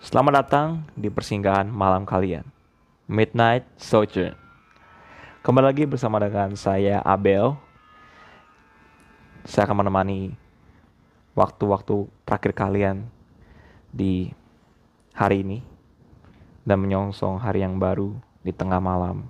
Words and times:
Selamat 0.00 0.40
datang 0.40 0.88
di 0.96 1.12
persinggahan 1.12 1.68
malam 1.68 2.08
kalian, 2.08 2.48
Midnight 3.04 3.68
Sojourn. 3.76 4.32
Kembali 5.44 5.68
lagi 5.68 5.84
bersama 5.84 6.16
dengan 6.16 6.56
saya 6.56 7.04
Abel. 7.04 7.52
Saya 9.44 9.68
akan 9.68 9.84
menemani 9.84 10.32
waktu-waktu 11.36 12.08
terakhir 12.24 12.56
kalian 12.56 13.12
di 13.92 14.32
hari 15.12 15.44
ini 15.44 15.60
dan 16.64 16.80
menyongsong 16.80 17.36
hari 17.36 17.60
yang 17.60 17.76
baru 17.76 18.16
di 18.40 18.56
tengah 18.56 18.80
malam. 18.80 19.28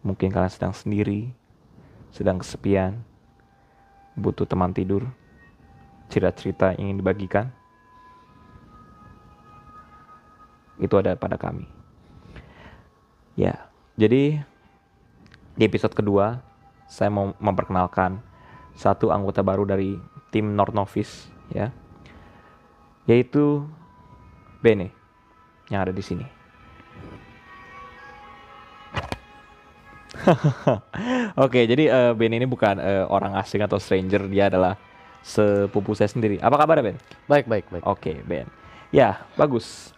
Mungkin 0.00 0.32
kalian 0.32 0.56
sedang 0.56 0.72
sendiri, 0.72 1.28
sedang 2.16 2.40
kesepian, 2.40 3.04
butuh 4.16 4.48
teman 4.48 4.72
tidur, 4.72 5.04
cerita-cerita 6.08 6.72
ingin 6.80 6.96
dibagikan 6.96 7.52
itu 10.80 10.94
ada 10.96 11.16
pada 11.16 11.40
kami. 11.40 11.64
Ya, 13.36 13.68
jadi 14.00 14.40
di 15.56 15.62
episode 15.64 15.92
kedua 15.92 16.40
saya 16.88 17.12
mau 17.12 17.32
memperkenalkan 17.40 18.20
satu 18.76 19.08
anggota 19.12 19.40
baru 19.40 19.64
dari 19.64 19.96
tim 20.32 20.52
Nornovis 20.52 21.28
ya, 21.52 21.72
yaitu 23.08 23.64
Bene 24.60 24.92
yang 25.68 25.84
ada 25.84 25.92
di 25.92 26.00
sini. 26.04 26.26
Oke, 31.44 31.68
jadi 31.68 31.92
uh, 31.92 32.12
Ben 32.16 32.32
ini 32.32 32.48
bukan 32.48 32.80
uh, 32.80 33.04
orang 33.12 33.36
asing 33.36 33.62
atau 33.62 33.76
stranger, 33.76 34.26
dia 34.26 34.48
adalah 34.48 34.74
sepupu 35.20 35.92
saya 35.92 36.08
sendiri. 36.08 36.40
Apa 36.40 36.56
kabar 36.56 36.80
Ben? 36.80 36.96
Baik, 37.28 37.46
baik, 37.46 37.68
baik. 37.68 37.84
Oke, 37.84 38.24
Ben. 38.24 38.48
Ya, 38.90 39.22
bagus 39.36 39.95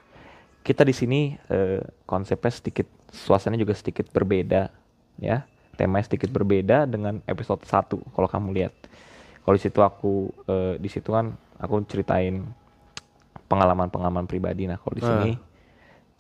kita 0.68 0.84
di 0.84 0.92
sini 0.92 1.32
uh, 1.48 1.80
konsepnya 2.04 2.52
sedikit 2.52 2.84
suasananya 3.08 3.64
juga 3.64 3.72
sedikit 3.72 4.12
berbeda 4.12 4.68
ya. 5.16 5.48
Temanya 5.80 6.10
sedikit 6.10 6.28
berbeda 6.28 6.84
dengan 6.84 7.24
episode 7.24 7.64
1 7.64 7.88
kalau 8.12 8.28
kamu 8.28 8.48
lihat. 8.52 8.74
Kalau 9.40 9.54
di 9.56 9.62
situ 9.64 9.80
aku 9.80 10.28
uh, 10.44 10.76
di 10.76 10.92
situ 10.92 11.08
kan 11.08 11.32
aku 11.56 11.80
ceritain 11.88 12.44
pengalaman-pengalaman 13.48 14.28
pribadi. 14.28 14.68
Nah 14.68 14.76
kalau 14.76 14.92
di 14.92 15.04
sini 15.06 15.30
uh. 15.32 15.40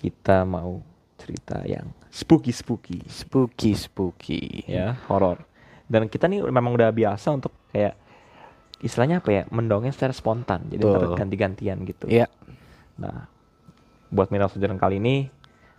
kita 0.00 0.48
mau 0.48 0.80
cerita 1.20 1.60
yang 1.68 1.92
spooky 2.08 2.54
spooky. 2.54 3.04
Spooky 3.04 3.76
spooky 3.76 4.64
ya 4.64 4.96
horor. 5.12 5.44
Dan 5.84 6.08
kita 6.08 6.24
nih 6.24 6.40
memang 6.48 6.72
udah 6.72 6.88
biasa 6.88 7.36
untuk 7.36 7.52
kayak 7.68 8.00
istilahnya 8.80 9.20
apa 9.20 9.28
ya 9.28 9.42
mendongeng 9.52 9.92
secara 9.92 10.16
spontan. 10.16 10.72
Jadi 10.72 10.88
ganti-gantian 11.20 11.84
gitu. 11.84 12.08
Ya 12.08 12.32
nah 12.96 13.30
buat 14.08 14.32
mineral 14.32 14.52
sejarah 14.52 14.76
kali 14.80 15.00
ini 15.00 15.28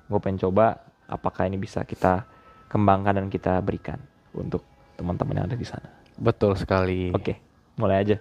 gue 0.10 0.20
pengen 0.22 0.42
coba 0.42 0.82
apakah 1.06 1.46
ini 1.46 1.58
bisa 1.58 1.86
kita 1.86 2.26
kembangkan 2.70 3.22
dan 3.22 3.28
kita 3.30 3.62
berikan 3.62 3.98
untuk 4.34 4.62
teman-teman 4.98 5.42
yang 5.42 5.48
ada 5.50 5.58
di 5.58 5.66
sana. 5.66 5.90
Betul 6.18 6.54
sekali. 6.58 7.10
Oke, 7.16 7.40
mulai 7.80 8.04
aja. 8.06 8.18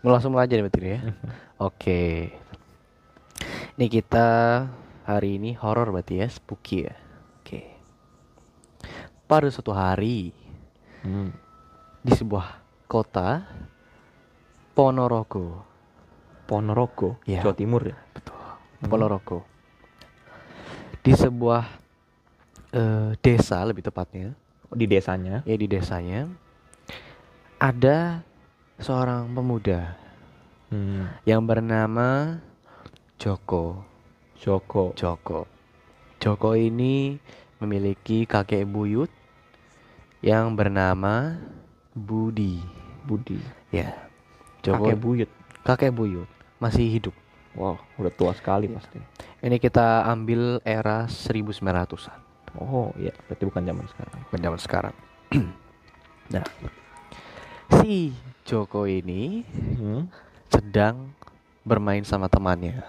Mau 0.00 0.10
langsung 0.10 0.32
mulai 0.32 0.48
aja 0.48 0.56
nih 0.56 0.66
betul 0.66 0.84
ya. 0.88 1.00
Oke. 1.68 2.32
Ini 3.76 3.86
kita 3.88 4.26
hari 5.08 5.40
ini 5.40 5.56
horor 5.58 5.92
berarti 5.92 6.22
ya, 6.22 6.28
spooky 6.28 6.88
ya. 6.88 6.94
Oke. 7.40 7.60
Pada 9.28 9.48
suatu 9.48 9.72
hari 9.72 10.32
hmm. 11.02 11.30
di 12.04 12.12
sebuah 12.12 12.62
kota 12.88 13.46
Ponorogo. 14.72 15.68
Ponorogo, 16.48 17.20
ya. 17.28 17.40
Jawa 17.40 17.54
Timur 17.54 17.82
ya. 17.86 17.96
Betul. 18.12 18.41
Ponorogo. 18.86 19.46
Di 21.02 21.14
sebuah 21.14 21.64
uh, 22.74 23.10
desa 23.18 23.62
lebih 23.66 23.82
tepatnya. 23.86 24.34
Di 24.72 24.86
desanya? 24.88 25.44
Ya 25.44 25.56
di 25.58 25.66
desanya. 25.68 26.30
Ada 27.62 28.26
seorang 28.82 29.30
pemuda 29.30 29.94
hmm. 30.74 31.22
yang 31.28 31.44
bernama 31.46 32.40
Joko. 33.20 33.86
Joko. 34.38 34.96
Joko. 34.98 35.46
Joko 36.18 36.50
ini 36.58 37.18
memiliki 37.62 38.26
kakek 38.26 38.66
buyut 38.66 39.10
yang 40.18 40.58
bernama 40.58 41.38
Budi. 41.94 42.58
Budi. 43.06 43.38
Ya. 43.70 43.94
Joko. 44.66 44.90
Kakek 44.90 44.98
buyut. 44.98 45.30
Kakek 45.62 45.94
buyut 45.94 46.26
masih 46.62 46.86
hidup. 46.86 47.14
Wow, 47.52 47.76
udah 48.00 48.12
tua 48.16 48.32
sekali 48.32 48.64
ya. 48.68 48.80
pasti. 48.80 48.98
Ini 49.44 49.56
kita 49.60 50.08
ambil 50.08 50.64
era 50.64 51.04
1900-an. 51.04 52.20
Oh, 52.56 52.92
iya, 52.96 53.12
berarti 53.28 53.44
bukan 53.44 53.64
zaman 53.64 53.84
sekarang. 53.88 54.18
Bukan 54.28 54.40
zaman 54.40 54.60
sekarang. 54.60 54.94
nah, 56.34 56.44
si 57.80 58.12
Joko 58.44 58.88
ini 58.88 59.44
hmm? 59.52 60.08
sedang 60.48 61.12
bermain 61.64 62.04
sama 62.08 62.28
temannya. 62.32 62.80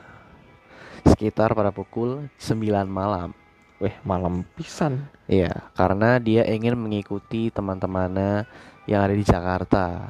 Sekitar 1.03 1.51
pada 1.51 1.75
pukul 1.75 2.31
9 2.39 2.87
malam. 2.87 3.35
Weh, 3.83 3.95
malam 4.07 4.47
pisan. 4.55 5.11
Iya, 5.27 5.51
karena 5.75 6.15
dia 6.23 6.47
ingin 6.47 6.79
mengikuti 6.79 7.51
teman-temannya 7.51 8.47
yang 8.87 9.03
ada 9.03 9.11
di 9.11 9.25
Jakarta. 9.27 10.07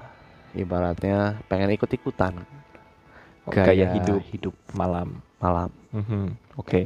Ibaratnya 0.53 1.41
pengen 1.49 1.73
ikut-ikutan 1.73 2.45
gaya, 3.49 3.67
gaya 3.71 3.87
hidup 3.99 4.21
hidup 4.31 4.55
malam 4.71 5.19
malam. 5.43 5.69
Mm-hmm. 5.91 6.25
Oke. 6.55 6.63
Okay. 6.63 6.85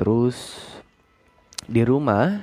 Terus 0.00 0.56
di 1.68 1.84
rumah 1.84 2.40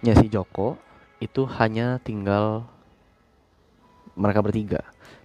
si 0.00 0.26
Joko 0.30 0.78
itu 1.18 1.44
hanya 1.58 1.98
tinggal 2.00 2.64
mereka 4.14 4.40
bertiga. 4.40 4.80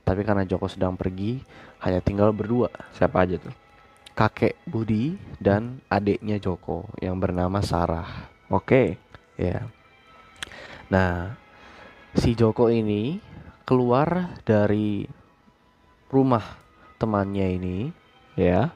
Tapi 0.06 0.22
karena 0.22 0.46
Joko 0.46 0.70
sedang 0.70 0.98
pergi, 0.98 1.42
hanya 1.82 2.02
tinggal 2.02 2.34
berdua. 2.34 2.70
Siapa 2.94 3.26
aja 3.26 3.42
tuh? 3.42 3.54
Kakek 4.16 4.62
Budi 4.66 5.18
dan 5.42 5.82
adiknya 5.90 6.40
Joko 6.40 6.88
yang 7.02 7.18
bernama 7.20 7.62
Sarah. 7.62 8.30
Oke. 8.50 8.66
Okay. 8.66 8.88
Ya. 9.36 9.68
Nah, 10.88 11.36
si 12.16 12.38
Joko 12.38 12.72
ini 12.72 13.20
keluar 13.66 14.38
dari 14.46 15.04
rumah 16.16 16.56
temannya 16.96 17.60
ini 17.60 17.78
ya. 18.40 18.72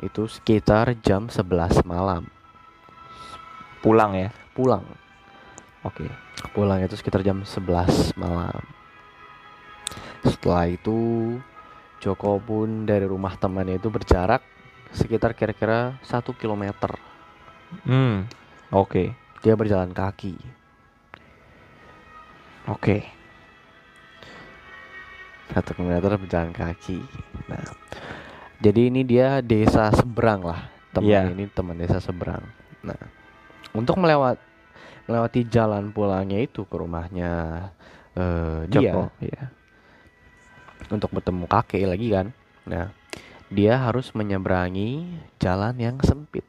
itu 0.00 0.24
sekitar 0.24 0.96
jam 1.04 1.28
11 1.28 1.84
malam. 1.84 2.24
Pulang 3.84 4.16
ya? 4.16 4.32
Pulang. 4.56 4.80
Oke. 5.84 6.08
Pulang 6.56 6.80
itu 6.80 6.96
sekitar 6.96 7.20
jam 7.20 7.44
11 7.44 8.16
malam. 8.16 8.64
Setelah 10.24 10.72
itu 10.72 11.36
Joko 12.00 12.40
pun 12.40 12.88
dari 12.88 13.04
rumah 13.04 13.36
temannya 13.36 13.76
itu 13.76 13.92
berjarak 13.92 14.40
sekitar 14.96 15.36
kira-kira 15.36 16.00
satu 16.00 16.32
kilometer. 16.32 16.96
Hmm. 17.84 18.24
Oke. 18.72 19.12
Okay. 19.12 19.44
dia 19.44 19.52
berjalan 19.52 19.92
kaki. 19.92 20.32
Oke. 22.72 23.04
okay 23.04 23.19
satu 25.50 25.74
kilometer 25.74 26.14
berjalan 26.16 26.54
kaki. 26.54 27.02
Nah 27.50 27.64
jadi 28.60 28.92
ini 28.92 29.02
dia 29.02 29.40
desa 29.42 29.90
seberang 29.90 30.44
lah. 30.46 30.70
Teman 30.90 31.10
yeah. 31.10 31.26
ini 31.30 31.46
teman 31.50 31.78
desa 31.78 31.98
seberang. 31.98 32.42
Nah 32.86 32.98
untuk 33.74 33.98
melewat 33.98 34.38
melewati 35.06 35.46
jalan 35.46 35.90
pulangnya 35.90 36.38
itu 36.38 36.62
ke 36.66 36.74
rumahnya 36.78 37.32
uh, 38.14 38.62
dia 38.70 39.10
ya 39.18 39.42
untuk 40.90 41.10
bertemu 41.14 41.44
kakek 41.46 41.86
lagi 41.86 42.06
kan. 42.10 42.26
Nah 42.66 42.94
dia 43.50 43.74
harus 43.82 44.14
menyeberangi 44.14 45.18
jalan 45.42 45.74
yang 45.78 45.96
sempit 46.06 46.46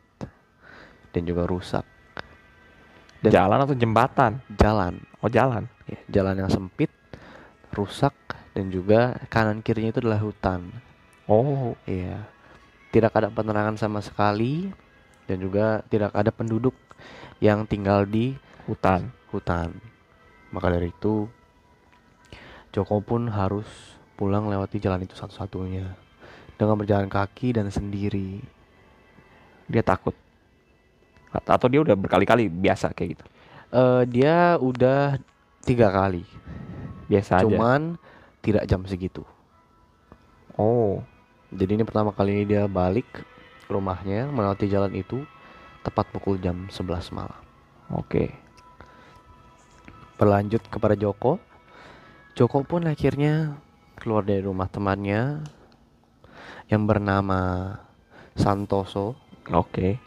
dan 1.10 1.22
juga 1.26 1.50
rusak. 1.50 1.86
Dan 3.22 3.30
jalan 3.34 3.60
atau 3.66 3.78
jembatan? 3.78 4.42
Jalan. 4.58 4.98
Oh 5.22 5.30
jalan. 5.30 5.70
Ya, 5.86 6.00
jalan 6.10 6.42
yang 6.42 6.50
sempit 6.50 6.90
rusak 7.74 8.14
dan 8.52 8.68
juga 8.68 9.16
kanan 9.32 9.64
kirinya 9.64 9.96
itu 9.96 10.04
adalah 10.04 10.20
hutan. 10.20 10.68
Oh, 11.28 11.76
iya. 11.88 12.28
Tidak 12.92 13.12
ada 13.12 13.32
penerangan 13.32 13.80
sama 13.80 14.04
sekali 14.04 14.68
dan 15.28 15.40
juga 15.40 15.80
tidak 15.88 16.12
ada 16.12 16.28
penduduk 16.28 16.76
yang 17.40 17.64
tinggal 17.64 18.04
di 18.04 18.36
hutan. 18.68 19.08
Hutan. 19.32 19.72
Maka 20.52 20.68
dari 20.68 20.92
itu 20.92 21.32
Joko 22.72 23.04
pun 23.04 23.28
harus 23.32 23.68
pulang 24.16 24.48
lewati 24.48 24.80
jalan 24.80 25.04
itu 25.04 25.16
satu-satunya 25.16 25.92
dengan 26.60 26.76
berjalan 26.76 27.08
kaki 27.08 27.56
dan 27.56 27.72
sendiri. 27.72 28.44
Dia 29.72 29.84
takut 29.84 30.16
atau 31.32 31.68
dia 31.72 31.80
udah 31.80 31.96
berkali-kali 31.96 32.52
biasa 32.52 32.92
kayak 32.92 33.16
gitu. 33.16 33.26
Uh, 33.72 34.04
dia 34.04 34.60
udah 34.60 35.16
tiga 35.64 35.88
kali 35.88 36.28
biasa 37.08 37.44
cuman 37.48 37.96
aja 37.96 38.11
tidak 38.42 38.66
jam 38.66 38.82
segitu. 38.86 39.22
Oh, 40.58 41.02
Jadi 41.52 41.80
ini 41.80 41.84
pertama 41.84 42.16
kali 42.16 42.48
dia 42.48 42.64
balik 42.64 43.08
ke 43.12 43.70
rumahnya 43.72 44.32
melewati 44.32 44.72
jalan 44.72 44.96
itu 44.96 45.24
tepat 45.84 46.08
pukul 46.12 46.40
jam 46.40 46.72
11 46.72 47.12
malam. 47.12 47.42
Oke. 47.92 48.32
Berlanjut 50.16 50.64
kepada 50.72 50.96
Joko. 50.96 51.44
Joko 52.40 52.64
pun 52.64 52.88
akhirnya 52.88 53.60
keluar 54.00 54.24
dari 54.24 54.40
rumah 54.40 54.72
temannya 54.72 55.44
yang 56.72 56.88
bernama 56.88 57.76
Santoso. 58.40 59.20
Oke. 59.52 60.00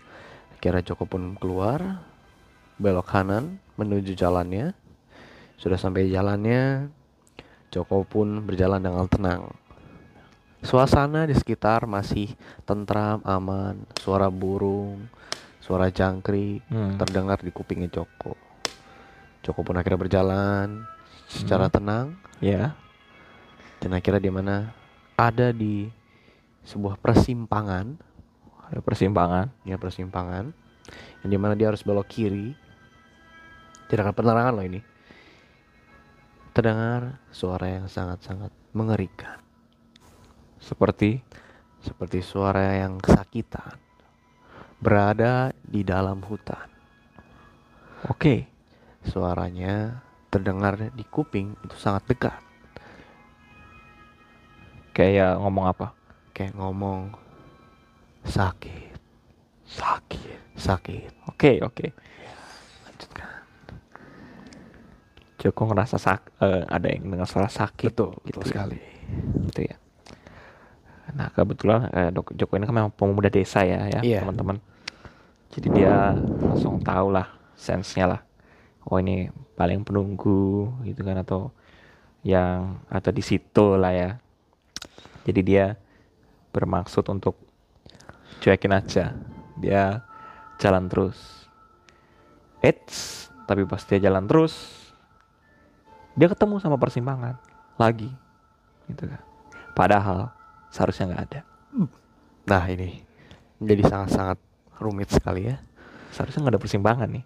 Akhirnya 0.56 0.80
Joko 0.80 1.04
pun 1.04 1.36
keluar 1.36 2.00
belok 2.80 3.04
kanan 3.04 3.60
menuju 3.76 4.16
jalannya. 4.16 4.72
Sudah 5.60 5.76
sampai 5.76 6.08
jalannya, 6.08 6.88
Joko 7.74 8.06
pun 8.06 8.46
berjalan 8.46 8.78
dengan 8.78 9.10
tenang. 9.10 9.50
Suasana 10.62 11.26
di 11.26 11.34
sekitar 11.34 11.84
masih 11.84 12.30
tentram, 12.62 13.18
aman, 13.26 13.82
suara 13.98 14.30
burung, 14.30 15.10
suara 15.58 15.90
jangkrik 15.90 16.62
Hmm. 16.70 16.94
terdengar 16.96 17.42
di 17.42 17.50
kupingnya 17.50 17.90
Joko. 17.90 18.38
Joko 19.42 19.60
pun 19.60 19.74
akhirnya 19.74 19.98
berjalan 19.98 20.86
secara 21.26 21.66
tenang 21.66 22.14
Ya. 22.38 22.78
dan 23.82 23.90
akhirnya 23.92 24.22
di 24.22 24.32
mana 24.32 24.70
ada 25.18 25.50
di 25.50 25.90
sebuah 26.62 26.96
persimpangan, 26.96 27.98
Ada 28.70 28.80
persimpangan. 28.80 29.52
ya 29.66 29.76
persimpangan, 29.76 30.48
yang 31.20 31.28
di 31.28 31.36
mana 31.36 31.52
dia 31.52 31.68
harus 31.68 31.84
belok 31.84 32.08
kiri. 32.08 32.56
Tidak 33.84 34.00
ada 34.00 34.16
penerangan 34.16 34.56
loh 34.56 34.64
ini. 34.64 34.80
Terdengar 36.54 37.18
suara 37.34 37.66
yang 37.66 37.90
sangat-sangat 37.90 38.54
mengerikan, 38.78 39.42
Seperti 40.62 41.18
seperti 41.82 42.24
suara 42.24 42.78
yang 42.80 42.96
kesakitan 42.96 43.76
berada 44.80 45.50
di 45.60 45.84
dalam 45.84 46.22
hutan. 46.24 46.70
Oke. 48.08 48.48
Suaranya 49.04 50.00
terdengar 50.32 50.80
di 50.94 51.04
kuping 51.04 51.52
itu 51.60 51.76
sangat 51.76 52.08
dekat, 52.08 52.40
Kayak 54.96 55.36
ngomong 55.42 55.66
apa? 55.68 55.92
kayak 56.34 56.56
ngomong 56.56 57.14
sakit, 58.24 58.96
Sakit. 59.68 60.38
sakit. 60.56 61.10
Oke, 61.28 61.60
oke. 61.60 61.92
Joko 65.44 65.68
ngerasa 65.68 66.00
sak 66.00 66.40
eh, 66.40 66.64
ada 66.64 66.88
yang 66.88 67.04
dengan 67.12 67.28
suara 67.28 67.52
sakit. 67.52 67.92
Betul, 67.92 68.16
gitu 68.24 68.40
betul 68.40 68.48
sekali. 68.48 68.78
Gitu 69.52 69.60
ya. 69.68 69.76
Nah, 71.12 71.28
kebetulan 71.30 71.92
eh, 71.92 72.10
Dok- 72.10 72.32
Joko 72.32 72.56
ini 72.56 72.64
kan 72.64 72.72
memang 72.74 72.92
pemuda 72.96 73.28
desa 73.28 73.60
ya, 73.60 73.84
ya, 73.92 74.00
Iya. 74.00 74.24
teman-teman. 74.24 74.56
Jadi 75.52 75.68
dia 75.70 76.16
langsung 76.40 76.80
tahu 76.80 77.12
lah 77.12 77.28
sense-nya 77.54 78.08
lah. 78.08 78.20
Oh, 78.88 78.96
ini 78.96 79.28
paling 79.54 79.84
penunggu 79.84 80.72
gitu 80.82 81.04
kan 81.04 81.20
atau 81.20 81.52
yang 82.24 82.80
atau 82.88 83.12
di 83.12 83.20
situ 83.20 83.76
lah 83.76 83.92
ya. 83.92 84.10
Jadi 85.28 85.40
dia 85.44 85.76
bermaksud 86.50 87.04
untuk 87.12 87.36
cuekin 88.40 88.72
aja. 88.72 89.12
Dia 89.60 90.00
jalan 90.56 90.88
terus. 90.88 91.46
Eits, 92.64 93.28
tapi 93.44 93.68
pas 93.68 93.84
dia 93.84 94.00
jalan 94.00 94.24
terus, 94.24 94.56
dia 96.14 96.30
ketemu 96.30 96.62
sama 96.62 96.78
persimpangan 96.78 97.34
lagi, 97.78 98.10
gitu 98.86 99.10
kan. 99.10 99.22
Padahal 99.74 100.30
seharusnya 100.70 101.10
nggak 101.10 101.22
ada. 101.30 101.40
Nah 102.46 102.64
ini 102.70 103.02
menjadi 103.58 103.82
sangat-sangat 103.90 104.38
rumit 104.78 105.10
sekali 105.10 105.50
ya. 105.50 105.58
Seharusnya 106.14 106.46
nggak 106.46 106.54
ada 106.54 106.62
persimpangan 106.62 107.08
nih. 107.10 107.24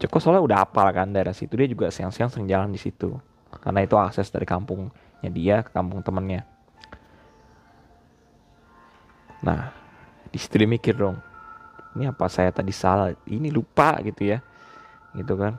Joko 0.00 0.16
soalnya 0.16 0.44
udah 0.44 0.58
apal 0.64 0.88
kan 0.96 1.12
daerah 1.12 1.36
situ, 1.36 1.56
dia 1.60 1.68
juga 1.68 1.92
siang-siang 1.92 2.32
sering 2.32 2.48
jalan 2.48 2.72
di 2.72 2.80
situ. 2.80 3.16
Karena 3.60 3.84
itu 3.84 3.96
akses 4.00 4.32
dari 4.32 4.48
kampungnya 4.48 5.30
dia 5.32 5.60
ke 5.60 5.72
kampung 5.72 6.00
temennya. 6.00 6.44
Nah, 9.40 9.72
di 10.28 10.36
situ 10.36 10.60
dia 10.60 10.68
mikir 10.68 10.96
dong, 10.96 11.16
ini 11.96 12.08
apa 12.08 12.28
saya 12.28 12.52
tadi 12.52 12.72
salah, 12.72 13.12
ini 13.24 13.48
lupa 13.48 13.96
gitu 14.04 14.28
ya, 14.28 14.44
gitu 15.16 15.36
kan. 15.36 15.56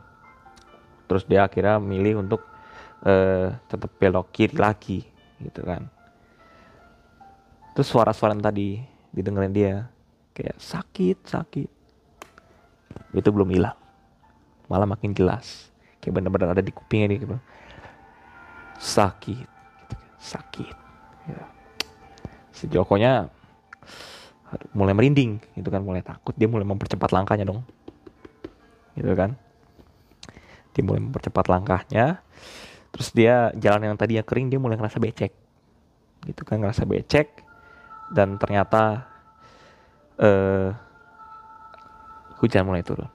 Terus 1.11 1.27
dia 1.27 1.43
akhirnya 1.43 1.75
milih 1.75 2.23
untuk 2.23 2.47
eh 3.03 3.51
tetap 3.67 3.91
belok 3.99 4.31
kiri 4.31 4.55
lagi, 4.55 5.03
gitu 5.43 5.59
kan. 5.67 5.91
Terus 7.75 7.91
suara-suara 7.91 8.31
yang 8.31 8.39
tadi 8.39 8.79
didengerin 9.11 9.51
dia 9.51 9.91
kayak 10.31 10.55
sakit 10.55 11.27
sakit. 11.27 11.67
Itu 13.11 13.27
belum 13.35 13.51
hilang. 13.51 13.75
Malah 14.71 14.87
makin 14.87 15.11
jelas. 15.11 15.67
Kayak 15.99 16.23
benar-benar 16.23 16.55
ada 16.55 16.63
di 16.63 16.71
kupingnya 16.71 17.11
dia 17.11 17.19
gitu. 17.19 17.35
Sakit 18.79 19.43
gitu 19.83 19.93
kan, 19.99 20.11
sakit. 20.15 20.75
Ya. 21.27 21.43
si 22.55 22.71
Jokonya 22.71 23.27
mulai 24.71 24.95
merinding 24.95 25.43
gitu 25.59 25.67
kan. 25.67 25.83
Mulai 25.83 26.07
takut 26.07 26.31
dia 26.39 26.47
mulai 26.47 26.63
mempercepat 26.63 27.11
langkahnya 27.11 27.43
dong. 27.43 27.67
Gitu 28.95 29.11
kan 29.11 29.35
dia 30.71 30.83
mulai 30.83 31.01
mempercepat 31.03 31.45
langkahnya 31.47 32.19
terus 32.91 33.11
dia 33.15 33.55
jalan 33.55 33.91
yang 33.91 33.95
tadinya 33.95 34.23
kering 34.23 34.51
dia 34.51 34.59
mulai 34.59 34.75
ngerasa 34.75 34.99
becek 34.99 35.31
gitu 36.27 36.41
kan 36.43 36.59
ngerasa 36.59 36.83
becek 36.83 37.43
dan 38.11 38.35
ternyata 38.35 39.07
eh 40.19 40.69
hujan 42.43 42.67
mulai 42.67 42.83
turun 42.83 43.09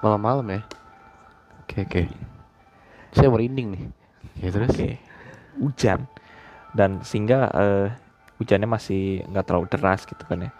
Malam-malam 0.00 0.46
ya. 0.48 0.60
Oke 1.60 1.84
oke. 1.84 2.02
Saya 3.12 3.28
merinding 3.28 3.68
nih. 3.76 3.84
Ya 4.40 4.48
terus. 4.48 4.72
Oke. 4.72 4.96
Hujan. 5.60 6.08
Dan 6.72 7.04
sehingga 7.04 7.52
eh, 7.52 7.86
hujannya 8.40 8.64
masih 8.64 9.28
nggak 9.28 9.44
terlalu 9.44 9.66
deras 9.68 10.08
gitu 10.08 10.24
kan 10.24 10.48
ya. 10.48 10.50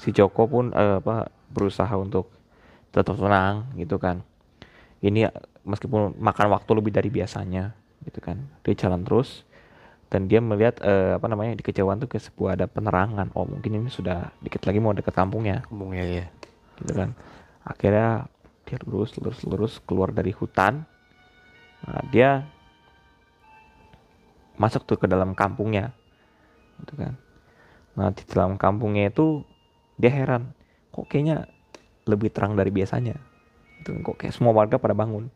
Si 0.00 0.16
Joko 0.16 0.48
pun 0.48 0.72
eh, 0.72 0.96
apa 1.04 1.28
berusaha 1.52 1.92
untuk 2.00 2.32
tetap 2.88 3.20
tenang 3.20 3.68
gitu 3.76 4.00
kan. 4.00 4.24
Ini 5.06 5.30
meskipun 5.62 6.18
makan 6.18 6.46
waktu 6.50 6.70
lebih 6.74 6.92
dari 6.94 7.08
biasanya 7.08 7.74
gitu 8.02 8.18
kan. 8.18 8.42
Dia 8.66 8.74
jalan 8.74 9.06
terus 9.06 9.46
dan 10.10 10.30
dia 10.30 10.38
melihat 10.42 10.82
eh, 10.82 11.18
apa 11.18 11.26
namanya 11.26 11.58
di 11.58 11.62
kejauhan 11.62 12.02
tuh 12.02 12.10
ke 12.10 12.18
sebuah 12.18 12.58
ada 12.58 12.66
penerangan. 12.66 13.30
Oh, 13.38 13.46
mungkin 13.46 13.82
ini 13.82 13.90
sudah 13.90 14.34
dikit 14.42 14.66
lagi 14.66 14.78
mau 14.82 14.94
dekat 14.94 15.14
kampungnya 15.14 15.66
Ngomongnya 15.70 16.04
ya. 16.06 16.26
gitu 16.76 16.92
kan 16.92 17.16
akhirnya 17.66 18.30
dia 18.62 18.78
lurus 18.86 19.18
lurus 19.18 19.38
lurus 19.42 19.74
keluar 19.82 20.14
dari 20.14 20.30
hutan 20.30 20.86
nah, 21.82 22.02
dia 22.14 22.46
masuk 24.56 24.86
tuh 24.86 24.96
ke 24.96 25.10
dalam 25.10 25.34
kampungnya 25.34 25.90
gitu 26.82 26.94
kan 26.94 27.14
nah 27.98 28.14
di 28.14 28.22
dalam 28.30 28.54
kampungnya 28.54 29.10
itu 29.10 29.42
dia 29.98 30.14
heran 30.14 30.54
kok 30.94 31.10
kayaknya 31.10 31.50
lebih 32.06 32.30
terang 32.30 32.54
dari 32.54 32.70
biasanya 32.70 33.18
gitu. 33.86 34.02
Kok 34.02 34.18
kayak 34.18 34.34
semua 34.34 34.50
warga 34.50 34.82
pada 34.82 34.98
bangun 34.98 35.30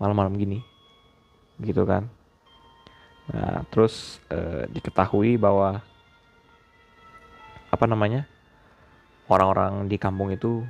malam-malam 0.00 0.32
gini. 0.40 0.64
Gitu 1.60 1.84
kan. 1.84 2.08
Nah 3.28 3.60
terus 3.68 4.24
eh, 4.32 4.64
diketahui 4.72 5.36
bahwa 5.36 5.84
apa 7.68 7.84
namanya 7.84 8.24
orang-orang 9.28 9.84
di 9.84 10.00
kampung 10.00 10.32
itu 10.32 10.64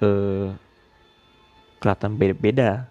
eh 0.00 0.48
kelihatan 1.76 2.16
beda-beda. 2.16 2.88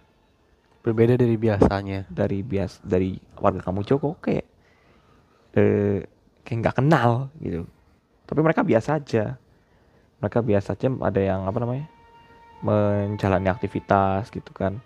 Berbeda 0.81 1.17
dari 1.17 1.37
biasanya. 1.37 2.05
dari 2.09 2.45
bias 2.45 2.81
dari 2.85 3.17
warga 3.37 3.65
kampung 3.65 3.85
Joko 3.85 4.17
kayak 4.21 4.45
eh 5.57 6.05
kayak 6.45 6.57
nggak 6.61 6.77
kenal 6.77 7.33
gitu. 7.41 7.65
Tapi 8.29 8.39
mereka 8.45 8.61
biasa 8.61 9.01
aja. 9.01 9.41
Mereka 10.21 10.45
biasa 10.45 10.77
aja 10.77 10.87
ada 11.01 11.17
yang 11.17 11.49
apa 11.49 11.57
namanya 11.57 11.89
menjalani 12.61 13.49
aktivitas 13.49 14.29
gitu 14.29 14.49
kan. 14.53 14.77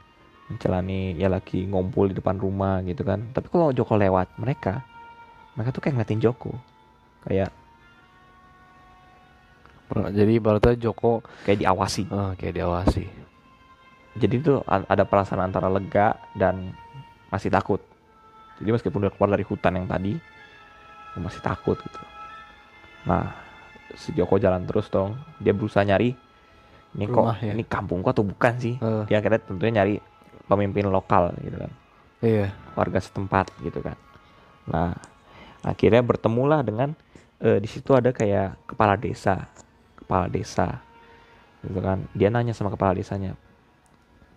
Menjalani 0.51 1.15
ya 1.19 1.27
lagi 1.27 1.67
ngumpul 1.67 2.11
di 2.11 2.15
depan 2.17 2.39
rumah 2.39 2.81
gitu 2.83 3.03
kan. 3.03 3.31
Tapi 3.35 3.47
kalau 3.51 3.71
Joko 3.75 3.95
lewat 3.99 4.35
mereka 4.39 4.83
mereka 5.55 5.71
tuh 5.71 5.81
kayak 5.83 5.95
ngeliatin 5.99 6.23
Joko. 6.23 6.51
Kayak 7.23 7.51
Jadi 9.85 10.41
berarti 10.41 10.81
Joko 10.81 11.21
kayak 11.45 11.61
diawasi. 11.61 12.03
Ah, 12.11 12.33
kayak 12.35 12.57
diawasi. 12.57 13.05
jadi 14.15 14.39
itu 14.39 14.63
ada 14.63 15.03
perasaan 15.03 15.43
antara 15.43 15.67
lega 15.67 16.15
dan 16.39 16.71
masih 17.27 17.51
takut. 17.51 17.83
Jadi 18.63 18.71
meskipun 18.71 19.03
udah 19.03 19.11
keluar 19.11 19.35
dari 19.35 19.43
hutan 19.43 19.75
yang 19.75 19.87
tadi 19.91 20.15
masih 21.19 21.43
takut 21.43 21.75
gitu. 21.75 22.01
Nah 23.03 23.35
si 23.95 24.15
Joko 24.15 24.39
jalan 24.39 24.63
terus 24.63 24.87
dong. 24.87 25.19
Dia 25.43 25.51
berusaha 25.51 25.83
nyari 25.83 26.15
ini 26.95 27.05
kok 27.11 27.19
Rumah 27.19 27.39
ya? 27.43 27.51
ini 27.51 27.63
kampungku 27.67 28.07
atau 28.07 28.23
bukan 28.23 28.53
sih? 28.55 28.75
Eh, 28.79 29.03
dia 29.11 29.19
akhirnya 29.19 29.41
tentunya 29.43 29.83
nyari 29.83 29.95
pemimpin 30.47 30.87
lokal 30.87 31.35
gitu 31.43 31.59
kan. 31.59 31.71
Iya. 32.23 32.47
warga 32.73 32.97
setempat 32.97 33.51
gitu 33.61 33.83
kan. 33.83 33.99
Nah 34.71 34.95
akhirnya 35.61 36.01
bertemulah 36.01 36.63
dengan 36.65 36.95
uh, 37.43 37.59
di 37.59 37.67
situ 37.69 37.91
ada 37.93 38.09
kayak 38.09 38.55
kepala 38.65 38.95
desa 38.97 39.45
kepala 39.99 40.31
desa 40.31 40.79
gitu 41.61 41.79
kan. 41.83 42.07
Dia 42.15 42.31
nanya 42.31 42.55
sama 42.55 42.71
kepala 42.71 42.95
desanya 42.95 43.35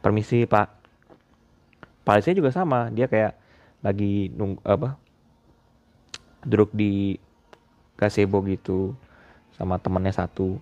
permisi 0.03 0.45
pak. 0.45 0.69
Kepala 2.03 2.21
desanya 2.21 2.39
juga 2.45 2.51
sama 2.53 2.91
dia 2.91 3.07
kayak 3.07 3.39
lagi 3.81 4.35
nunggu 4.35 4.59
apa 4.67 4.99
duduk 6.43 6.75
di 6.75 7.15
gazebo 7.99 8.43
gitu 8.47 8.95
sama 9.59 9.79
temennya 9.79 10.15
satu. 10.15 10.59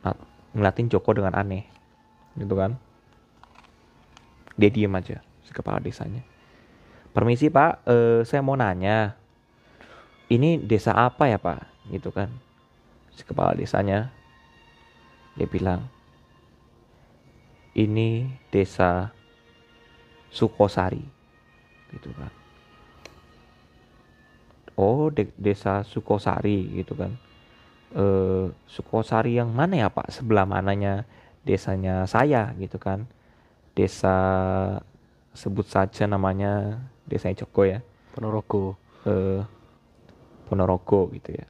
Nah, 0.00 0.16
ngeliatin 0.52 0.88
Joko 0.92 1.16
dengan 1.16 1.32
aneh 1.36 1.64
gitu 2.36 2.56
kan? 2.56 2.76
Dia 4.56 4.68
diem 4.68 4.92
aja 4.92 5.20
si 5.44 5.50
kepala 5.52 5.80
desanya. 5.80 6.20
Permisi 7.12 7.48
pak. 7.52 7.84
Uh, 7.84 8.20
saya 8.24 8.40
mau 8.44 8.56
nanya 8.56 9.16
ini 10.28 10.60
desa 10.60 10.92
apa 10.96 11.28
ya 11.28 11.40
pak? 11.40 11.64
Gitu 11.88 12.12
kan. 12.12 12.28
Si 13.12 13.24
kepala 13.24 13.56
desanya 13.56 14.12
dia 15.36 15.48
bilang 15.48 15.88
ini 17.72 18.28
desa 18.52 19.12
Sukosari. 20.32 21.04
Gitu 21.92 22.08
kan. 22.16 22.32
Oh 24.76 25.12
de 25.12 25.28
desa 25.36 25.84
Sukosari 25.84 26.72
gitu 26.80 26.96
kan 26.96 27.12
e, 27.92 28.04
Sukosari 28.68 29.36
yang 29.36 29.52
mana 29.52 29.86
ya 29.86 29.88
pak? 29.92 30.08
Sebelah 30.08 30.48
mananya 30.48 31.04
desanya 31.44 32.08
saya 32.08 32.52
gitu 32.56 32.80
kan. 32.80 33.06
Desa 33.72 34.16
sebut 35.32 35.64
saja 35.64 36.04
namanya 36.04 36.82
desanya 37.08 37.44
Joko 37.44 37.64
ya. 37.64 37.80
Ponorogo. 38.16 38.76
E, 39.04 39.44
Ponorogo 40.48 41.08
gitu 41.12 41.30
ya. 41.36 41.46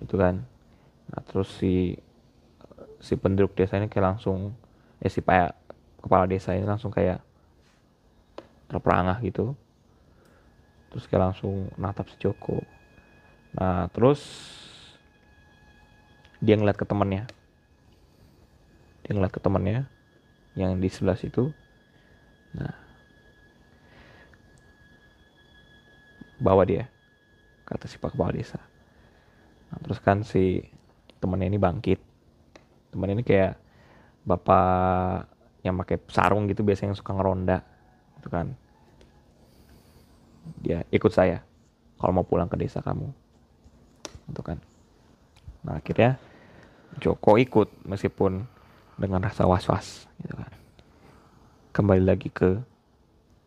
Itu 0.00 0.16
kan. 0.16 0.44
Nah 1.08 1.22
terus 1.24 1.48
si 1.56 1.96
si 2.98 3.14
penduduk 3.14 3.54
desa 3.54 3.78
ini 3.78 3.86
kayak 3.86 4.16
langsung 4.16 4.58
ya 4.98 5.08
si 5.08 5.22
pak 5.22 5.54
kepala 6.02 6.26
desa 6.26 6.52
ini 6.52 6.66
langsung 6.66 6.92
kayak 6.92 7.20
terperangah 8.68 9.20
gitu. 9.24 9.56
Terus 10.88 11.04
kayak 11.04 11.32
langsung 11.32 11.68
natap 11.76 12.08
si 12.08 12.16
Joko 12.16 12.77
nah 13.56 13.88
terus 13.92 14.20
dia 16.38 16.54
ngeliat 16.54 16.78
ke 16.78 16.86
temennya. 16.86 17.26
Dia 19.06 19.12
ngeliat 19.14 19.34
ke 19.34 19.40
temennya 19.42 19.90
yang 20.54 20.78
di 20.78 20.88
sebelah 20.90 21.18
situ. 21.18 21.50
Nah 22.54 22.74
bawa 26.38 26.62
dia 26.62 26.86
kata 27.66 27.90
si 27.90 27.98
pak 27.98 28.14
kepala 28.14 28.32
desa. 28.32 28.62
Nah, 29.68 29.78
terus 29.84 29.98
kan 30.00 30.22
si 30.24 30.62
temennya 31.20 31.52
ini 31.52 31.58
bangkit. 31.60 32.00
Temen 32.88 33.12
ini 33.12 33.20
kayak 33.20 33.60
bapak 34.24 35.28
yang 35.60 35.76
pakai 35.76 36.00
sarung 36.08 36.48
gitu 36.48 36.64
biasanya 36.64 36.94
yang 36.94 36.98
suka 36.98 37.12
ngeronda 37.12 37.60
gitu 38.16 38.28
kan. 38.32 38.56
Dia 40.64 40.86
ikut 40.88 41.12
saya 41.12 41.44
kalau 42.00 42.22
mau 42.22 42.24
pulang 42.24 42.48
ke 42.48 42.56
desa 42.56 42.80
kamu 42.80 43.27
gitu 44.28 44.40
kan. 44.44 44.58
Nah 45.64 45.80
akhirnya 45.80 46.20
Joko 47.00 47.36
ikut 47.36 47.68
meskipun 47.84 48.44
dengan 48.98 49.20
rasa 49.22 49.44
was-was 49.44 50.08
gitu 50.20 50.34
kan. 50.34 50.52
Kembali 51.72 52.02
lagi 52.02 52.28
ke 52.32 52.58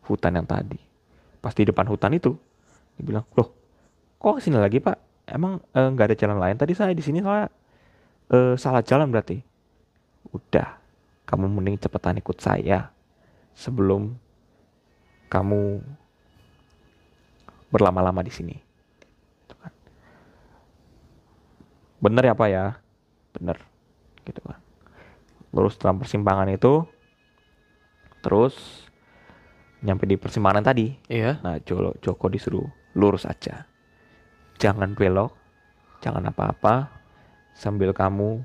hutan 0.08 0.38
yang 0.38 0.46
tadi. 0.48 0.78
Pas 1.42 1.52
di 1.52 1.66
depan 1.66 1.86
hutan 1.90 2.14
itu 2.14 2.34
dia 2.96 3.04
bilang 3.04 3.24
loh 3.34 3.50
kok 4.22 4.38
ke 4.38 4.40
sini 4.46 4.58
lagi 4.58 4.78
pak? 4.78 5.26
Emang 5.26 5.58
eh, 5.74 5.88
nggak 5.88 6.06
eh, 6.06 6.08
ada 6.14 6.16
jalan 6.18 6.38
lain? 6.38 6.56
Tadi 6.58 6.72
saya 6.74 6.94
di 6.94 7.02
sini 7.02 7.22
soalnya 7.22 7.50
eh, 8.30 8.54
salah 8.58 8.82
jalan 8.82 9.10
berarti. 9.10 9.42
Udah 10.32 10.78
kamu 11.26 11.50
mending 11.50 11.76
cepetan 11.82 12.18
ikut 12.22 12.38
saya 12.38 12.92
sebelum 13.52 14.14
kamu 15.28 15.80
berlama-lama 17.72 18.20
di 18.20 18.32
sini. 18.32 18.56
Gitu 19.42 19.54
kan. 19.56 19.72
Bener 22.02 22.22
ya 22.26 22.34
Pak 22.34 22.48
ya? 22.50 22.82
Bener. 23.30 23.62
Gitu 24.26 24.42
kan. 24.42 24.58
Lurus 25.54 25.78
dalam 25.78 26.02
persimpangan 26.02 26.50
itu, 26.50 26.82
terus 28.24 28.56
nyampe 29.86 30.08
di 30.10 30.18
persimpangan 30.18 30.66
tadi. 30.66 30.90
Iya. 31.06 31.38
Nah 31.46 31.62
Joko, 31.62 31.94
Joko 32.02 32.26
disuruh 32.26 32.66
lurus 32.98 33.22
aja. 33.28 33.68
Jangan 34.58 34.98
belok, 34.98 35.30
jangan 36.02 36.26
apa-apa, 36.26 36.90
sambil 37.54 37.94
kamu 37.94 38.42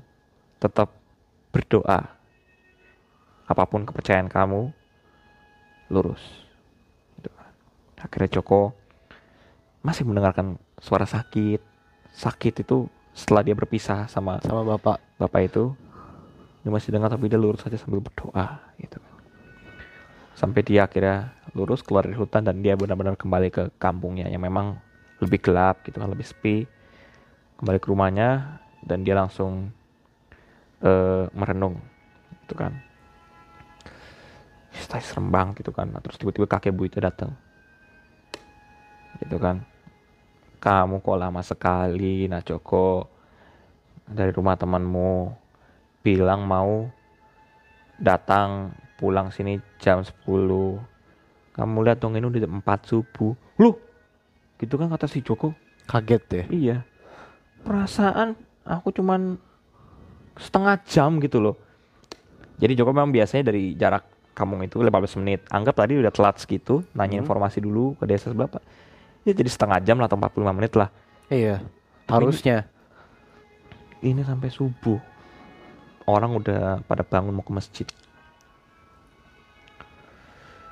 tetap 0.62 0.94
berdoa. 1.50 2.14
Apa 3.48 3.64
pun 3.64 3.88
kepercayaan 3.88 4.28
kamu, 4.28 4.68
lurus. 5.88 6.20
Gitu 7.16 7.32
kan. 7.32 7.50
Akhirnya 8.04 8.30
Joko 8.38 8.76
masih 9.80 10.04
mendengarkan 10.04 10.60
suara 10.78 11.08
sakit 11.08 11.62
sakit 12.12 12.66
itu 12.66 12.90
setelah 13.18 13.42
dia 13.42 13.58
berpisah 13.58 14.06
sama 14.06 14.38
sama 14.46 14.62
bapak. 14.62 15.02
bapak 15.18 15.40
itu 15.50 15.74
dia 16.62 16.70
masih 16.70 16.94
dengar 16.94 17.10
tapi 17.10 17.26
dia 17.26 17.34
lurus 17.34 17.66
saja 17.66 17.74
sambil 17.74 17.98
berdoa 17.98 18.62
gitu. 18.78 19.02
Sampai 20.38 20.62
dia 20.62 20.86
akhirnya 20.86 21.34
lurus 21.50 21.82
keluar 21.82 22.06
dari 22.06 22.14
hutan 22.14 22.46
dan 22.46 22.62
dia 22.62 22.78
benar-benar 22.78 23.18
kembali 23.18 23.50
ke 23.50 23.62
kampungnya 23.82 24.30
yang 24.30 24.38
memang 24.38 24.78
lebih 25.18 25.42
gelap 25.42 25.82
gitu 25.82 25.98
kan 25.98 26.06
lebih 26.06 26.22
sepi. 26.22 26.62
Kembali 27.58 27.78
ke 27.82 27.90
rumahnya 27.90 28.62
dan 28.86 29.02
dia 29.02 29.18
langsung 29.18 29.74
uh, 30.86 31.26
merenung 31.34 31.82
gitu 32.46 32.54
kan. 32.54 32.70
Stay 34.78 35.02
serembang 35.02 35.58
gitu 35.58 35.74
kan. 35.74 35.90
Nah, 35.90 35.98
terus 35.98 36.22
tiba-tiba 36.22 36.46
kakek 36.46 36.70
bu 36.70 36.86
itu 36.86 37.02
datang 37.02 37.34
gitu 39.22 39.36
kan 39.38 39.62
kamu 40.58 41.00
kok 41.00 41.18
lama 41.18 41.40
sekali 41.40 42.26
nah 42.26 42.42
Joko? 42.42 43.06
Dari 44.08 44.34
rumah 44.34 44.58
temanmu. 44.58 45.30
Bilang 46.02 46.46
mau 46.46 46.90
datang 47.98 48.74
pulang 48.98 49.30
sini 49.34 49.58
jam 49.82 50.02
10 50.02 50.26
kamu 51.58 51.76
lihat 51.82 51.98
dong 51.98 52.14
ini 52.14 52.22
udah 52.22 52.46
4 52.62 52.62
subuh. 52.86 53.34
Lu 53.58 53.74
gitu 54.62 54.78
kan 54.78 54.86
kata 54.90 55.10
si 55.10 55.22
Joko? 55.22 55.50
Kaget 55.90 56.22
ya 56.30 56.44
iya. 56.54 56.76
Perasaan 57.66 58.38
aku 58.62 58.94
cuman 58.94 59.34
setengah 60.38 60.78
jam 60.86 61.18
gitu 61.18 61.42
loh. 61.42 61.58
Jadi 62.62 62.78
Joko 62.78 62.94
memang 62.94 63.10
biasanya 63.10 63.50
dari 63.50 63.74
jarak 63.74 64.06
kamu 64.38 64.70
itu 64.70 64.78
15 64.78 65.18
menit. 65.18 65.42
Anggap 65.50 65.82
tadi 65.82 65.98
udah 65.98 66.14
telat 66.14 66.38
segitu 66.38 66.86
nanya 66.94 67.18
hmm. 67.18 67.26
informasi 67.26 67.58
dulu 67.58 67.98
ke 67.98 68.06
desa 68.06 68.30
sebelah 68.30 68.50
pak 68.50 68.62
ya 69.28 69.32
jadi 69.36 69.50
setengah 69.52 69.78
jam 69.84 70.00
lah 70.00 70.08
atau 70.08 70.16
45 70.16 70.56
menit 70.56 70.72
lah. 70.72 70.88
Iya 71.28 71.60
harusnya. 72.08 72.64
Ini, 74.00 74.16
ini 74.16 74.22
sampai 74.24 74.48
subuh. 74.48 74.98
Orang 76.08 76.40
udah 76.40 76.80
pada 76.88 77.04
bangun 77.04 77.36
mau 77.36 77.44
ke 77.44 77.52
masjid. 77.52 77.84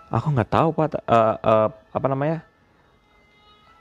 Aku 0.08 0.32
nggak 0.32 0.48
tahu 0.48 0.72
pak 0.72 0.96
uh, 1.04 1.36
uh, 1.36 1.68
apa 1.92 2.06
namanya 2.08 2.40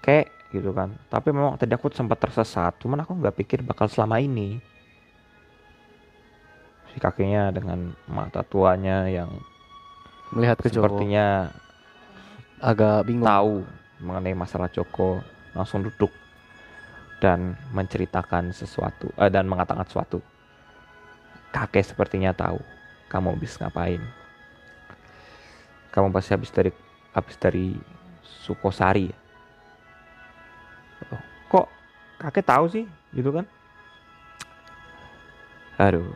kayak 0.03 0.27
gitu 0.51 0.75
kan. 0.75 0.91
Tapi 1.07 1.31
memang 1.31 1.55
tadi 1.55 1.71
aku 1.71 1.87
sempat 1.95 2.19
tersesat 2.19 2.75
cuman 2.83 3.07
aku 3.07 3.15
nggak 3.15 3.35
pikir 3.39 3.63
bakal 3.63 3.87
selama 3.87 4.19
ini. 4.19 4.59
Si 6.91 6.99
kakinya 6.99 7.55
dengan 7.55 7.95
mata 8.11 8.43
tuanya 8.43 9.07
yang 9.07 9.31
melihat 10.35 10.59
ke 10.59 10.67
sepertinya 10.67 11.55
agak 12.59 13.07
bingung. 13.07 13.23
tahu 13.23 13.55
mengenai 13.99 14.35
masalah 14.35 14.67
Joko 14.71 15.23
langsung 15.55 15.83
duduk 15.83 16.11
dan 17.23 17.55
menceritakan 17.71 18.51
sesuatu 18.51 19.07
uh, 19.15 19.31
dan 19.31 19.47
mengatakan 19.47 19.87
sesuatu. 19.87 20.19
Kakek 21.55 21.87
sepertinya 21.87 22.35
tahu 22.35 22.59
kamu 23.07 23.39
habis 23.39 23.55
ngapain. 23.55 24.03
Kamu 25.95 26.11
pasti 26.11 26.35
habis 26.35 26.51
dari 26.51 26.71
habis 27.15 27.39
dari 27.39 27.71
Sukosari. 28.43 29.07
Oh, 31.07 31.21
kok 31.47 31.67
kakek 32.19 32.43
tahu 32.43 32.65
sih 32.67 32.85
gitu 33.15 33.31
kan? 33.31 33.47
Aduh, 35.79 36.11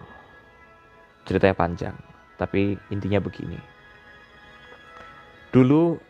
ceritanya 1.23 1.55
panjang, 1.55 1.95
tapi 2.35 2.75
intinya 2.91 3.23
begini. 3.23 3.59
Dulu 5.51 6.08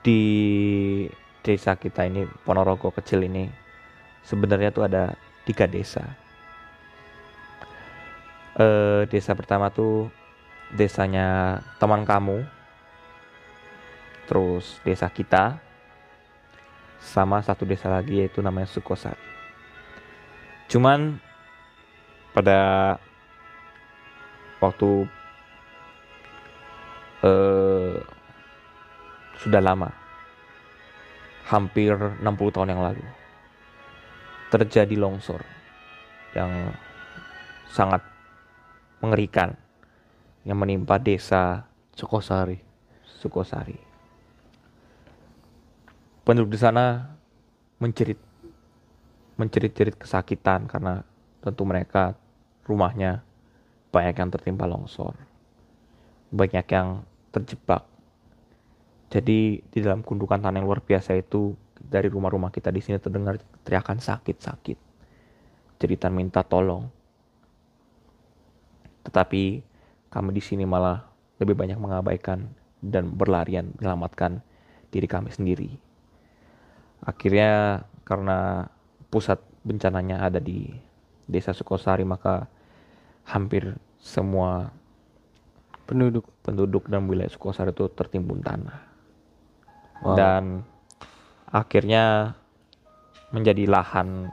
di 0.00 0.22
desa 1.44 1.76
kita 1.76 2.08
ini 2.08 2.24
Ponorogo 2.44 2.88
kecil 2.88 3.28
ini 3.28 3.48
sebenarnya 4.24 4.72
tuh 4.72 4.88
ada 4.88 5.12
tiga 5.44 5.68
desa. 5.68 6.04
E, 8.56 8.66
desa 9.12 9.36
pertama 9.36 9.68
tuh 9.68 10.08
desanya 10.72 11.60
teman 11.76 12.08
kamu, 12.08 12.48
terus 14.24 14.80
desa 14.82 15.12
kita, 15.12 15.60
sama 17.04 17.44
satu 17.44 17.68
desa 17.68 17.92
lagi 17.92 18.24
yaitu 18.24 18.40
namanya 18.40 18.66
Sukosari. 18.66 19.20
Cuman 20.72 21.20
pada 22.32 22.96
waktu 24.58 25.06
eh, 27.22 27.94
sudah 29.44 29.60
lama, 29.60 29.92
hampir 31.52 31.92
60 31.92 32.24
tahun 32.24 32.72
yang 32.72 32.80
lalu, 32.80 33.04
terjadi 34.48 34.96
longsor 34.96 35.44
yang 36.32 36.72
sangat 37.68 38.00
mengerikan 39.04 39.52
yang 40.48 40.56
menimpa 40.56 40.96
desa 40.96 41.68
Sukosari. 41.92 42.58
Sukosari. 43.04 43.78
Penduduk 46.24 46.56
di 46.56 46.58
sana 46.58 47.14
mencerit 47.78 48.18
mencerit-cerit 49.36 49.98
kesakitan 49.98 50.64
karena 50.64 51.04
tentu 51.44 51.62
mereka 51.68 52.16
rumahnya 52.64 53.20
banyak 53.92 54.14
yang 54.16 54.30
tertimpa 54.32 54.64
longsor. 54.66 55.14
Banyak 56.34 56.66
yang 56.66 57.06
terjebak. 57.30 57.93
Jadi 59.12 59.62
di 59.62 59.78
dalam 59.80 60.02
gundukan 60.02 60.40
tanah 60.40 60.58
yang 60.58 60.66
luar 60.66 60.82
biasa 60.82 61.14
itu 61.14 61.54
dari 61.78 62.08
rumah-rumah 62.10 62.50
kita 62.50 62.72
di 62.72 62.80
sini 62.82 62.98
terdengar 62.98 63.38
teriakan 63.62 64.00
sakit-sakit. 64.00 64.78
Cerita 65.78 66.08
minta 66.10 66.42
tolong. 66.42 66.88
Tetapi 69.04 69.42
kami 70.08 70.30
di 70.32 70.42
sini 70.42 70.64
malah 70.64 71.04
lebih 71.38 71.54
banyak 71.54 71.78
mengabaikan 71.78 72.48
dan 72.80 73.12
berlarian 73.12 73.74
menyelamatkan 73.78 74.40
diri 74.88 75.08
kami 75.10 75.30
sendiri. 75.30 75.70
Akhirnya 77.04 77.84
karena 78.06 78.68
pusat 79.12 79.42
bencananya 79.64 80.24
ada 80.24 80.40
di 80.40 80.72
desa 81.28 81.52
Sukosari 81.52 82.04
maka 82.04 82.48
hampir 83.24 83.76
semua 84.00 84.72
Penduduk. 85.84 86.24
penduduk 86.40 86.88
dan 86.88 87.04
wilayah 87.04 87.28
Sukosari 87.28 87.68
itu 87.76 87.84
tertimbun 87.92 88.40
tanah. 88.40 88.93
Wow. 90.04 90.14
Dan 90.14 90.60
akhirnya 91.48 92.36
menjadi 93.32 93.64
lahan 93.66 94.28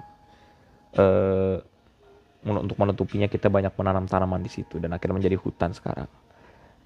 men- 2.44 2.62
untuk 2.68 2.76
menutupinya 2.76 3.32
kita 3.32 3.48
banyak 3.48 3.72
menanam 3.80 4.06
tanaman 4.06 4.44
di 4.44 4.52
situ 4.52 4.78
dan 4.78 4.92
akhirnya 4.92 5.18
menjadi 5.24 5.38
hutan 5.40 5.72
sekarang. 5.72 6.10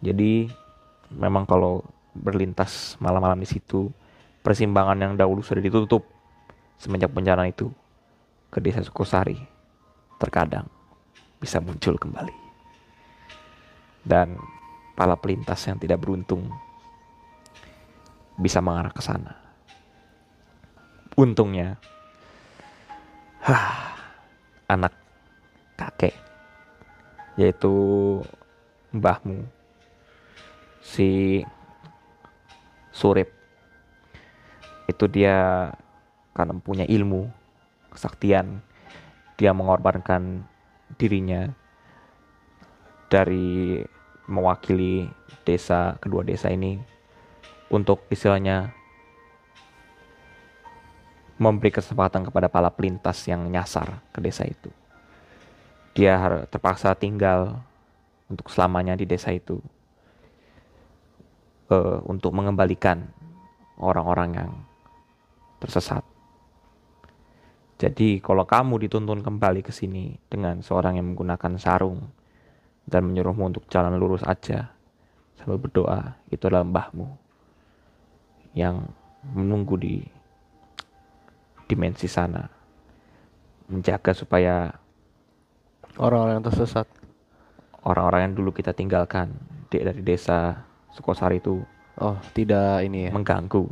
Jadi 0.03 0.47
memang 1.09 1.49
kalau 1.49 1.81
berlintas 2.13 2.95
malam-malam 3.01 3.41
di 3.41 3.49
situ 3.49 3.89
persimpangan 4.45 4.95
yang 4.95 5.13
dahulu 5.17 5.41
sudah 5.41 5.59
ditutup 5.59 6.05
semenjak 6.77 7.09
bencana 7.09 7.49
itu 7.49 7.71
ke 8.53 8.61
desa 8.61 8.85
Sukosari 8.85 9.35
terkadang 10.21 10.69
bisa 11.41 11.59
muncul 11.59 11.97
kembali. 11.97 12.35
Dan 14.05 14.37
para 14.93 15.17
pelintas 15.17 15.65
yang 15.65 15.81
tidak 15.81 15.99
beruntung 16.05 16.45
bisa 18.35 18.59
mengarah 18.59 18.91
ke 18.91 19.01
sana. 19.03 19.35
Untungnya, 21.15 21.79
hah, 23.39 23.95
anak 24.67 24.91
kakek, 25.79 26.15
yaitu 27.39 27.71
mbahmu, 28.91 29.47
si 30.83 31.41
Surip, 32.91 33.31
itu 34.87 35.05
dia 35.07 35.71
karena 36.35 36.55
punya 36.59 36.83
ilmu, 36.87 37.31
kesaktian, 37.91 38.59
dia 39.39 39.55
mengorbankan 39.55 40.43
dirinya 40.99 41.51
dari 43.07 43.83
mewakili 44.27 45.07
desa 45.45 45.95
kedua 46.01 46.25
desa 46.25 46.49
ini 46.49 46.94
untuk 47.69 48.05
istilahnya 48.13 48.73
memberi 51.35 51.71
kesempatan 51.73 52.23
kepada 52.23 52.47
para 52.47 52.71
pelintas 52.71 53.19
yang 53.27 53.43
nyasar 53.51 53.99
ke 54.15 54.19
desa 54.23 54.47
itu. 54.47 54.71
Dia 55.95 56.19
terpaksa 56.47 56.95
tinggal 56.95 57.59
untuk 58.31 58.47
selamanya 58.51 58.95
di 58.95 59.07
desa 59.07 59.31
itu 59.31 59.59
eh, 61.71 61.99
untuk 62.07 62.31
mengembalikan 62.35 63.03
orang-orang 63.79 64.29
yang 64.35 64.51
tersesat. 65.59 66.03
Jadi 67.75 68.23
kalau 68.23 68.47
kamu 68.47 68.87
dituntun 68.87 69.19
kembali 69.19 69.59
ke 69.59 69.75
sini 69.75 70.15
dengan 70.31 70.63
seorang 70.63 70.95
yang 70.95 71.11
menggunakan 71.11 71.59
sarung 71.59 72.07
dan 72.87 73.03
menyuruhmu 73.03 73.51
untuk 73.51 73.67
jalan 73.67 73.99
lurus 73.99 74.23
aja 74.23 74.71
sambil 75.35 75.59
berdoa, 75.59 76.15
itu 76.31 76.47
adalah 76.47 76.63
mbahmu 76.63 77.24
yang 78.55 78.87
menunggu 79.35 79.75
di 79.75 79.95
dimensi 81.67 82.07
sana 82.07 82.45
menjaga 83.67 84.13
supaya 84.13 84.69
Orang-orang 85.95 86.39
yang 86.39 86.45
tersesat. 86.45 86.87
orang-orang 87.87 88.21
yang 88.29 88.33
dulu 88.35 88.51
kita 88.51 88.71
tinggalkan 88.71 89.31
di, 89.69 89.79
dari 89.79 90.01
desa 90.01 90.59
Sukosari 90.91 91.39
itu 91.39 91.61
Oh, 91.95 92.19
tidak 92.35 92.83
ini 92.83 93.07
ya. 93.07 93.11
mengganggu 93.15 93.63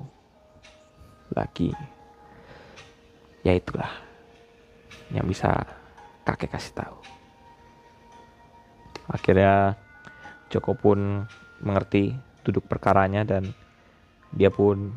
lagi 1.36 1.76
ya 3.44 3.52
itulah 3.52 3.92
yang 5.12 5.28
bisa 5.28 5.52
kakek 6.24 6.56
kasih 6.56 6.72
tahu 6.72 6.98
akhirnya 9.12 9.76
Joko 10.48 10.72
pun 10.72 11.28
mengerti 11.60 12.16
duduk 12.48 12.64
perkaranya 12.64 13.28
dan 13.28 13.52
dia 14.34 14.50
pun 14.50 14.92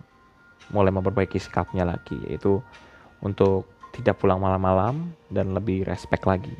mulai 0.72 0.90
memperbaiki 0.90 1.38
sikapnya 1.38 1.86
lagi 1.86 2.18
yaitu 2.26 2.58
untuk 3.22 3.68
tidak 3.94 4.20
pulang 4.20 4.42
malam-malam 4.42 5.14
dan 5.32 5.54
lebih 5.56 5.86
respect 5.86 6.26
lagi 6.26 6.52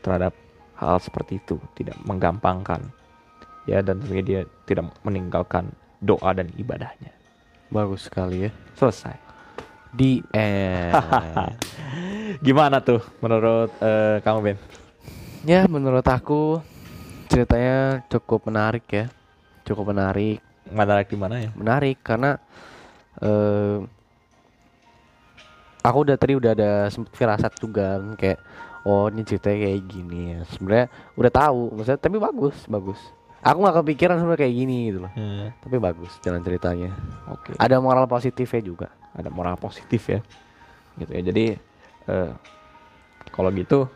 terhadap 0.00 0.34
hal 0.74 0.98
seperti 0.98 1.38
itu 1.38 1.60
tidak 1.78 1.94
menggampangkan 2.02 2.82
ya 3.68 3.84
dan 3.84 4.02
tentunya 4.02 4.24
dia 4.24 4.40
tidak 4.66 4.90
meninggalkan 5.06 5.70
doa 6.02 6.34
dan 6.34 6.50
ibadahnya 6.58 7.12
Bagus 7.72 8.06
sekali 8.06 8.46
ya. 8.46 8.50
selesai 8.76 9.16
Di 9.94 10.20
end. 10.34 10.94
gimana 12.46 12.82
tuh 12.82 12.98
menurut 13.22 13.70
eh, 13.78 14.18
kamu 14.20 14.38
Ben 14.42 14.58
ya, 15.44 15.68
menurut 15.68 16.04
aku 16.08 16.60
ceritanya 17.28 18.04
cukup 18.08 18.48
menarik 18.48 18.84
ya. 18.88 19.06
Cukup 19.64 19.92
menarik. 19.92 20.43
Menarik 20.72 21.12
di 21.12 21.18
mana 21.18 21.34
ya 21.40 21.50
Menarik 21.52 22.00
karena 22.00 22.40
eh 23.20 23.78
aku 25.84 25.98
udah 26.08 26.16
tadi 26.16 26.32
udah 26.40 26.56
ada 26.56 26.70
sempet 26.88 27.12
firasat 27.12 27.60
juga 27.60 28.00
kan, 28.00 28.16
kayak 28.16 28.40
oh 28.88 29.12
ini 29.12 29.20
ceritanya 29.20 29.68
kayak 29.68 29.80
gini 29.84 30.18
ya. 30.32 30.40
Sebenarnya 30.48 30.86
udah 31.12 31.32
tahu, 31.32 31.60
maksudnya 31.76 32.00
tapi 32.00 32.16
bagus, 32.16 32.56
bagus. 32.64 33.00
Aku 33.44 33.60
nggak 33.60 33.84
kepikiran 33.84 34.16
sebenarnya 34.16 34.40
kayak 34.48 34.54
gini 34.56 34.76
gitu 34.88 34.98
loh. 35.04 35.12
Tapi 35.60 35.76
bagus 35.76 36.16
jalan 36.24 36.40
ceritanya. 36.40 36.96
oke 37.28 37.52
Ada 37.60 37.76
moral 37.84 38.08
positifnya 38.08 38.62
juga. 38.64 38.88
ada 39.14 39.30
moral 39.30 39.54
positif 39.54 40.10
ya 40.10 40.20
gitu 40.98 41.10
ya 41.14 41.22
jadi 41.22 41.44
eh, 42.10 42.32
kalau 43.30 43.50
gitu 43.54 43.86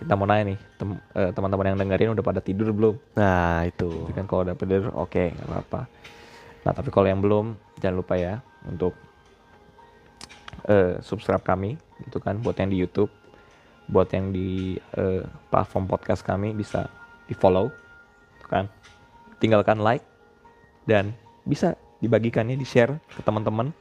kita 0.00 0.16
mau 0.16 0.24
nanya 0.24 0.56
nih 0.56 0.58
tem- 0.80 1.02
eh, 1.14 1.30
teman-teman 1.36 1.66
yang 1.72 1.78
dengerin 1.78 2.12
udah 2.16 2.24
pada 2.24 2.40
tidur 2.40 2.72
belum? 2.72 2.94
Nah, 3.20 3.68
itu. 3.68 4.08
Jadi 4.08 4.12
kan 4.16 4.24
kalau 4.24 4.40
udah 4.48 4.56
tidur 4.56 4.88
oke 4.96 5.22
nggak 5.36 5.46
apa-apa. 5.46 5.80
Nah 6.64 6.72
tapi 6.72 6.88
kalau 6.88 7.06
yang 7.08 7.20
belum 7.20 7.56
jangan 7.80 7.96
lupa 8.00 8.14
ya 8.16 8.40
untuk 8.64 8.96
eh, 10.68 11.00
subscribe 11.04 11.44
kami 11.44 11.76
itu 12.00 12.16
kan 12.20 12.40
buat 12.40 12.56
yang 12.56 12.72
di 12.72 12.80
YouTube 12.80 13.12
buat 13.90 14.06
yang 14.14 14.30
di 14.30 14.78
eh, 14.94 15.22
platform 15.50 15.90
podcast 15.90 16.22
kami 16.22 16.54
bisa 16.54 16.86
di 17.26 17.34
follow 17.34 17.68
kan. 18.46 18.70
Tinggalkan 19.42 19.80
like 19.82 20.04
dan 20.86 21.16
bisa 21.44 21.74
dibagikannya 22.00 22.56
di 22.56 22.64
share 22.64 22.96
ke 23.10 23.20
teman-teman 23.20 23.72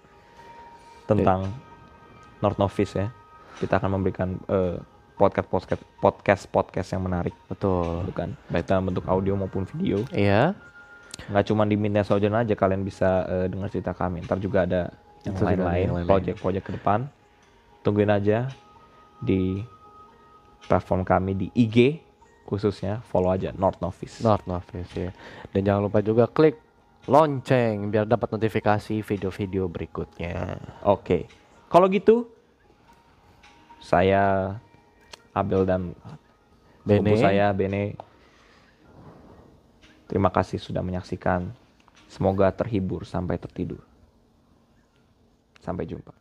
tentang 1.06 1.48
North 2.42 2.58
Novice 2.58 2.94
ya. 2.96 3.08
Kita 3.60 3.78
akan 3.78 4.00
memberikan 4.00 4.40
eh, 4.50 4.80
podcast 5.20 5.48
podcast 5.52 5.84
podcast 6.00 6.44
podcast 6.48 6.90
yang 6.96 7.04
menarik 7.04 7.36
Betul. 7.52 8.08
gitu 8.08 8.16
kan 8.16 8.30
baik 8.48 8.64
dalam 8.66 8.88
bentuk 8.88 9.04
audio 9.06 9.36
maupun 9.36 9.68
video 9.68 10.08
Iya. 10.16 10.56
nggak 11.28 11.46
cuma 11.52 11.68
di 11.68 11.76
Midnight 11.76 12.08
Sojourn 12.08 12.32
aja 12.32 12.56
kalian 12.56 12.88
bisa 12.88 13.28
eh, 13.28 13.46
dengar 13.52 13.68
cerita 13.68 13.92
kami 13.92 14.24
ntar 14.24 14.40
juga 14.40 14.64
ada 14.64 14.96
yang 15.28 15.36
lain-lain 15.36 16.08
project-project 16.08 16.64
ke 16.64 16.72
depan 16.80 17.12
tungguin 17.84 18.08
aja 18.08 18.48
di 19.20 19.60
platform 20.64 21.04
kami 21.04 21.36
di 21.36 21.48
IG 21.52 22.00
khususnya 22.48 23.04
follow 23.06 23.30
aja 23.30 23.52
North 23.54 23.84
Novice 23.84 24.24
North 24.26 24.48
Novice 24.50 24.90
ya. 24.98 25.12
Dan 25.54 25.62
jangan 25.68 25.82
lupa 25.86 26.00
juga 26.02 26.26
klik 26.26 26.58
lonceng 27.06 27.94
biar 27.94 28.10
dapat 28.10 28.30
notifikasi 28.34 29.06
video-video 29.06 29.70
berikutnya. 29.70 30.58
Oke. 30.82 31.30
Kalau 31.70 31.86
gitu 31.90 32.26
saya 33.80 34.58
Abel 35.40 35.64
dan 35.64 35.96
Bene. 36.84 37.16
Bene. 37.16 37.22
saya 37.24 37.56
Bene. 37.56 37.96
Terima 40.10 40.34
kasih 40.34 40.60
sudah 40.60 40.84
menyaksikan. 40.84 41.54
Semoga 42.10 42.50
terhibur 42.52 43.06
sampai 43.06 43.38
tertidur. 43.38 43.86
Sampai 45.62 45.86
jumpa. 45.86 46.19